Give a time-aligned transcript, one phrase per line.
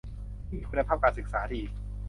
[0.47, 1.61] ที่มีคุณภาพการศึกษาดี